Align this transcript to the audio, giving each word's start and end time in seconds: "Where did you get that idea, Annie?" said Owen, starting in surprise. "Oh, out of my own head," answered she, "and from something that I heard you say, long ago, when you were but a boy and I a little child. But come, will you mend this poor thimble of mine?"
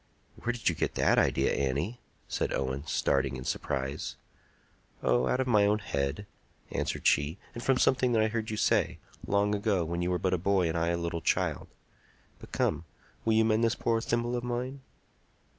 "Where 0.37 0.51
did 0.51 0.67
you 0.67 0.73
get 0.73 0.95
that 0.95 1.19
idea, 1.19 1.51
Annie?" 1.53 1.99
said 2.27 2.51
Owen, 2.53 2.87
starting 2.87 3.35
in 3.37 3.43
surprise. 3.43 4.15
"Oh, 5.03 5.27
out 5.27 5.39
of 5.39 5.45
my 5.45 5.67
own 5.67 5.77
head," 5.77 6.25
answered 6.71 7.05
she, 7.05 7.37
"and 7.53 7.61
from 7.61 7.77
something 7.77 8.11
that 8.13 8.23
I 8.23 8.27
heard 8.29 8.49
you 8.49 8.57
say, 8.57 8.97
long 9.27 9.53
ago, 9.53 9.85
when 9.85 10.01
you 10.01 10.09
were 10.09 10.17
but 10.17 10.33
a 10.33 10.39
boy 10.39 10.67
and 10.67 10.75
I 10.75 10.87
a 10.87 10.97
little 10.97 11.21
child. 11.21 11.67
But 12.39 12.51
come, 12.51 12.85
will 13.25 13.33
you 13.33 13.45
mend 13.45 13.63
this 13.63 13.75
poor 13.75 14.01
thimble 14.01 14.35
of 14.35 14.43
mine?" 14.43 14.81